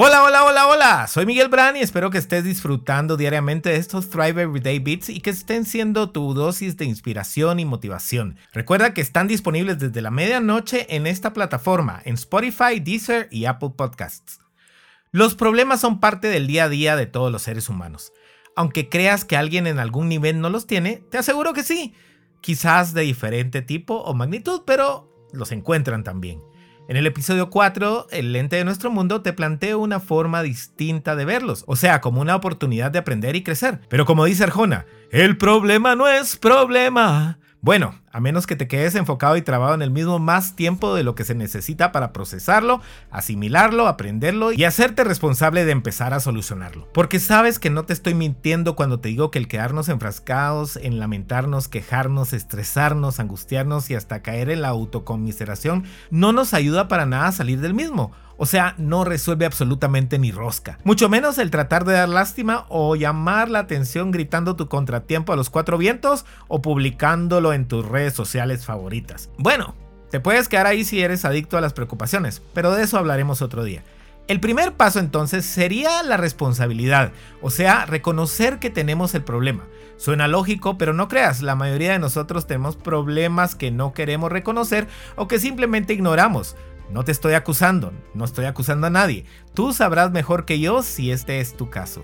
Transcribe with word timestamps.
Hola, 0.00 0.22
hola, 0.22 0.44
hola, 0.44 0.68
hola. 0.68 1.06
Soy 1.08 1.26
Miguel 1.26 1.48
Brand 1.48 1.76
y 1.76 1.80
espero 1.80 2.08
que 2.08 2.18
estés 2.18 2.44
disfrutando 2.44 3.16
diariamente 3.16 3.70
de 3.70 3.78
estos 3.78 4.10
Thrive 4.10 4.42
Everyday 4.42 4.78
Beats 4.78 5.08
y 5.08 5.18
que 5.18 5.30
estén 5.30 5.64
siendo 5.64 6.10
tu 6.10 6.34
dosis 6.34 6.76
de 6.76 6.84
inspiración 6.84 7.58
y 7.58 7.64
motivación. 7.64 8.36
Recuerda 8.52 8.94
que 8.94 9.00
están 9.00 9.26
disponibles 9.26 9.80
desde 9.80 10.00
la 10.00 10.12
medianoche 10.12 10.86
en 10.94 11.08
esta 11.08 11.32
plataforma, 11.32 12.00
en 12.04 12.14
Spotify, 12.14 12.78
Deezer 12.78 13.26
y 13.32 13.46
Apple 13.46 13.72
Podcasts. 13.76 14.38
Los 15.10 15.34
problemas 15.34 15.80
son 15.80 15.98
parte 15.98 16.28
del 16.28 16.46
día 16.46 16.66
a 16.66 16.68
día 16.68 16.94
de 16.94 17.06
todos 17.06 17.32
los 17.32 17.42
seres 17.42 17.68
humanos. 17.68 18.12
Aunque 18.54 18.88
creas 18.88 19.24
que 19.24 19.36
alguien 19.36 19.66
en 19.66 19.80
algún 19.80 20.08
nivel 20.08 20.40
no 20.40 20.48
los 20.48 20.68
tiene, 20.68 21.02
te 21.10 21.18
aseguro 21.18 21.54
que 21.54 21.64
sí. 21.64 21.92
Quizás 22.40 22.94
de 22.94 23.02
diferente 23.02 23.62
tipo 23.62 23.96
o 23.96 24.14
magnitud, 24.14 24.62
pero 24.64 25.12
los 25.32 25.50
encuentran 25.50 26.04
también. 26.04 26.40
En 26.88 26.96
el 26.96 27.06
episodio 27.06 27.50
4, 27.50 28.06
El 28.12 28.32
lente 28.32 28.56
de 28.56 28.64
nuestro 28.64 28.90
mundo, 28.90 29.20
te 29.20 29.34
planteo 29.34 29.78
una 29.78 30.00
forma 30.00 30.42
distinta 30.42 31.16
de 31.16 31.26
verlos, 31.26 31.64
o 31.66 31.76
sea, 31.76 32.00
como 32.00 32.22
una 32.22 32.34
oportunidad 32.34 32.90
de 32.90 32.98
aprender 32.98 33.36
y 33.36 33.42
crecer. 33.42 33.80
Pero 33.90 34.06
como 34.06 34.24
dice 34.24 34.44
Arjona, 34.44 34.86
el 35.10 35.36
problema 35.36 35.96
no 35.96 36.08
es 36.08 36.38
problema, 36.38 37.40
bueno, 37.60 37.94
a 38.12 38.20
menos 38.20 38.46
que 38.46 38.54
te 38.54 38.68
quedes 38.68 38.94
enfocado 38.94 39.36
y 39.36 39.42
trabado 39.42 39.74
en 39.74 39.82
el 39.82 39.90
mismo 39.90 40.20
más 40.20 40.54
tiempo 40.54 40.94
de 40.94 41.02
lo 41.02 41.16
que 41.16 41.24
se 41.24 41.34
necesita 41.34 41.90
para 41.90 42.12
procesarlo, 42.12 42.80
asimilarlo, 43.10 43.88
aprenderlo 43.88 44.52
y 44.52 44.62
hacerte 44.62 45.02
responsable 45.02 45.64
de 45.64 45.72
empezar 45.72 46.14
a 46.14 46.20
solucionarlo. 46.20 46.88
Porque 46.94 47.18
sabes 47.18 47.58
que 47.58 47.70
no 47.70 47.84
te 47.84 47.92
estoy 47.92 48.14
mintiendo 48.14 48.76
cuando 48.76 49.00
te 49.00 49.08
digo 49.08 49.32
que 49.32 49.40
el 49.40 49.48
quedarnos 49.48 49.88
enfrascados 49.88 50.76
en 50.76 51.00
lamentarnos, 51.00 51.66
quejarnos, 51.66 52.32
estresarnos, 52.32 53.18
angustiarnos 53.18 53.90
y 53.90 53.96
hasta 53.96 54.22
caer 54.22 54.50
en 54.50 54.62
la 54.62 54.68
autocomiseración 54.68 55.84
no 56.10 56.32
nos 56.32 56.54
ayuda 56.54 56.86
para 56.86 57.06
nada 57.06 57.26
a 57.26 57.32
salir 57.32 57.60
del 57.60 57.74
mismo. 57.74 58.12
O 58.38 58.46
sea, 58.46 58.74
no 58.78 59.04
resuelve 59.04 59.44
absolutamente 59.44 60.18
ni 60.18 60.30
rosca. 60.30 60.78
Mucho 60.84 61.08
menos 61.08 61.38
el 61.38 61.50
tratar 61.50 61.84
de 61.84 61.94
dar 61.94 62.08
lástima 62.08 62.66
o 62.68 62.94
llamar 62.94 63.50
la 63.50 63.58
atención 63.58 64.12
gritando 64.12 64.54
tu 64.54 64.68
contratiempo 64.68 65.32
a 65.32 65.36
los 65.36 65.50
cuatro 65.50 65.76
vientos 65.76 66.24
o 66.46 66.62
publicándolo 66.62 67.52
en 67.52 67.66
tus 67.66 67.84
redes 67.84 68.14
sociales 68.14 68.64
favoritas. 68.64 69.28
Bueno, 69.38 69.74
te 70.10 70.20
puedes 70.20 70.48
quedar 70.48 70.66
ahí 70.66 70.84
si 70.84 71.02
eres 71.02 71.24
adicto 71.24 71.58
a 71.58 71.60
las 71.60 71.72
preocupaciones, 71.72 72.40
pero 72.54 72.74
de 72.74 72.84
eso 72.84 72.96
hablaremos 72.96 73.42
otro 73.42 73.64
día. 73.64 73.82
El 74.28 74.40
primer 74.40 74.74
paso 74.74 75.00
entonces 75.00 75.44
sería 75.44 76.02
la 76.02 76.16
responsabilidad, 76.16 77.12
o 77.42 77.50
sea, 77.50 77.86
reconocer 77.86 78.58
que 78.58 78.70
tenemos 78.70 79.14
el 79.14 79.24
problema. 79.24 79.64
Suena 79.96 80.28
lógico, 80.28 80.78
pero 80.78 80.92
no 80.92 81.08
creas, 81.08 81.42
la 81.42 81.56
mayoría 81.56 81.92
de 81.92 81.98
nosotros 81.98 82.46
tenemos 82.46 82.76
problemas 82.76 83.54
que 83.54 83.70
no 83.70 83.94
queremos 83.94 84.30
reconocer 84.30 84.86
o 85.16 85.26
que 85.28 85.40
simplemente 85.40 85.94
ignoramos. 85.94 86.56
No 86.90 87.04
te 87.04 87.12
estoy 87.12 87.34
acusando, 87.34 87.92
no 88.14 88.24
estoy 88.24 88.46
acusando 88.46 88.86
a 88.86 88.90
nadie. 88.90 89.24
Tú 89.54 89.72
sabrás 89.72 90.10
mejor 90.10 90.44
que 90.44 90.58
yo 90.58 90.82
si 90.82 91.10
este 91.10 91.40
es 91.40 91.54
tu 91.54 91.68
caso. 91.68 92.02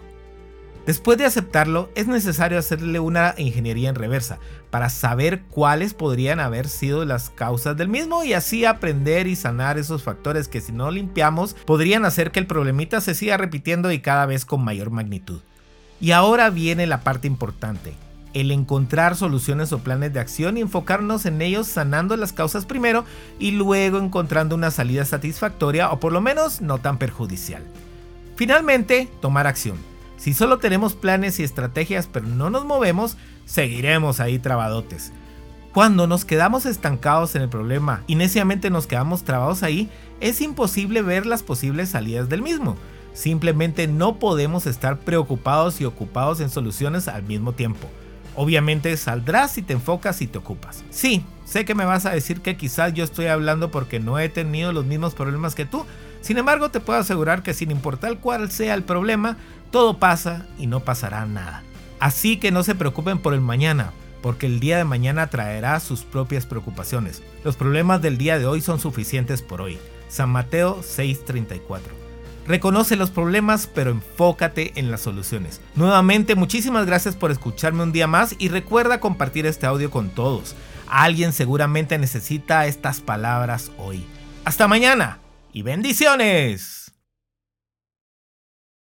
Después 0.87 1.17
de 1.17 1.25
aceptarlo, 1.25 1.89
es 1.95 2.07
necesario 2.07 2.59
hacerle 2.59 3.01
una 3.01 3.35
ingeniería 3.39 3.89
en 3.89 3.95
reversa 3.95 4.39
para 4.71 4.91
saber 4.91 5.43
cuáles 5.49 5.95
podrían 5.95 6.41
haber 6.41 6.69
sido 6.69 7.07
las 7.07 7.31
causas 7.31 7.75
del 7.79 7.89
mismo 7.89 8.23
y 8.23 8.35
así 8.35 8.67
aprender 8.67 9.27
y 9.27 9.35
sanar 9.35 9.79
esos 9.79 10.03
factores 10.03 10.47
que 10.47 10.61
si 10.61 10.73
no 10.73 10.91
limpiamos 10.91 11.55
podrían 11.65 12.05
hacer 12.05 12.31
que 12.33 12.41
el 12.41 12.47
problemita 12.47 13.01
se 13.01 13.15
siga 13.15 13.39
repitiendo 13.39 13.91
y 13.93 14.01
cada 14.01 14.27
vez 14.27 14.45
con 14.45 14.63
mayor 14.63 14.91
magnitud. 14.91 15.41
Y 16.03 16.11
ahora 16.11 16.51
viene 16.51 16.87
la 16.87 17.01
parte 17.01 17.27
importante 17.27 17.95
el 18.35 18.51
encontrar 18.51 19.17
soluciones 19.17 19.73
o 19.73 19.79
planes 19.79 20.13
de 20.13 20.21
acción 20.21 20.57
y 20.57 20.61
enfocarnos 20.61 21.25
en 21.25 21.41
ellos 21.41 21.67
sanando 21.67 22.17
las 22.17 22.33
causas 22.33 22.67
primero 22.67 23.05
y 23.39 23.53
luego 23.53 23.99
encontrando 23.99 24.55
una 24.55 24.71
salida 24.71 25.05
satisfactoria 25.05 25.91
o 25.91 26.01
por 26.01 26.13
lo 26.13 26.21
menos 26.21 26.61
no 26.61 26.79
tan 26.79 26.99
perjudicial. 26.99 27.63
Finalmente, 28.37 29.09
tomar 29.21 29.47
acción. 29.47 29.77
Si 30.17 30.35
solo 30.35 30.59
tenemos 30.59 30.95
planes 30.95 31.39
y 31.39 31.45
estrategias 31.45 32.09
pero 32.13 32.27
no 32.27 32.51
nos 32.51 32.65
movemos, 32.65 33.17
seguiremos 33.47 34.21
ahí 34.21 34.39
trabadotes. 34.39 35.13
Cuando 35.73 36.07
nos 36.07 36.25
quedamos 36.25 36.67
estancados 36.67 37.35
en 37.35 37.43
el 37.43 37.49
problema 37.49 38.03
y 38.07 38.15
neciamente 38.15 38.71
nos 38.71 38.87
quedamos 38.87 39.25
trabados 39.25 39.63
ahí, 39.63 39.89
es 40.21 40.41
imposible 40.41 41.03
ver 41.03 41.27
las 41.27 41.43
posibles 41.43 41.89
salidas 41.89 42.29
del 42.29 42.43
mismo. 42.43 42.77
Simplemente 43.13 43.87
no 43.87 44.19
podemos 44.19 44.67
estar 44.67 44.99
preocupados 44.99 45.81
y 45.81 45.85
ocupados 45.85 46.41
en 46.41 46.51
soluciones 46.51 47.07
al 47.09 47.23
mismo 47.25 47.53
tiempo. 47.53 47.89
Obviamente 48.37 48.97
saldrás 48.97 49.53
si 49.53 49.63
te 49.63 49.75
enfocas 49.75 50.21
y 50.23 50.27
te 50.27 50.39
ocupas. 50.39 50.85
Sí, 50.91 51.25
sé 51.45 51.65
que 51.65 51.75
me 51.75 51.85
vas 51.85 52.07
a 52.07 52.11
decir 52.11 52.41
que 52.41 52.57
quizás 52.57 52.93
yo 52.95 53.05
estoy 53.05 53.27
hablando 53.27 53.71
porque 53.71 54.01
no 54.01 54.19
he 54.19 54.29
tenido 54.29 54.73
los 54.73 54.85
mismos 54.85 55.15
problemas 55.15 55.55
que 55.55 55.67
tú. 55.67 55.87
Sin 56.21 56.39
embargo, 56.39 56.71
te 56.71 56.81
puedo 56.81 56.99
asegurar 56.99 57.43
que 57.43 57.55
sin 57.55 57.71
importar 57.71 58.19
cuál 58.19 58.51
sea 58.51 58.75
el 58.75 58.83
problema, 58.83 59.37
todo 59.71 59.99
pasa 59.99 60.47
y 60.59 60.67
no 60.67 60.81
pasará 60.81 61.27
nada. 61.27 61.63
Así 62.01 62.39
que 62.39 62.51
no 62.51 62.63
se 62.63 62.75
preocupen 62.75 63.19
por 63.19 63.35
el 63.35 63.41
mañana, 63.41 63.93
porque 64.23 64.47
el 64.47 64.59
día 64.59 64.79
de 64.79 64.85
mañana 64.85 65.29
traerá 65.29 65.79
sus 65.81 66.03
propias 66.03 66.47
preocupaciones. 66.47 67.23
Los 67.45 67.57
problemas 67.57 68.01
del 68.01 68.19
día 68.19 68.39
de 68.39 68.47
hoy 68.47 68.61
son 68.61 68.81
suficientes 68.81 69.43
por 69.43 69.61
hoy. 69.61 69.79
San 70.09 70.31
Mateo 70.31 70.81
6:34. 70.83 71.81
Reconoce 72.47 72.97
los 72.97 73.11
problemas, 73.11 73.67
pero 73.67 73.91
enfócate 73.91 74.73
en 74.77 74.91
las 74.91 75.01
soluciones. 75.01 75.61
Nuevamente, 75.75 76.35
muchísimas 76.35 76.87
gracias 76.87 77.17
por 77.17 77.31
escucharme 77.31 77.83
un 77.83 77.93
día 77.93 78.07
más 78.07 78.35
y 78.39 78.49
recuerda 78.49 79.01
compartir 79.01 79.47
este 79.47 79.67
audio 79.67 79.91
con 79.91 80.11
todos. 80.11 80.55
Alguien 80.87 81.33
seguramente 81.33 81.99
necesita 81.99 82.67
estas 82.67 83.01
palabras 83.01 83.73
hoy. 83.79 84.05
Hasta 84.45 84.69
mañana 84.69 85.19
y 85.53 85.63
bendiciones. 85.63 86.84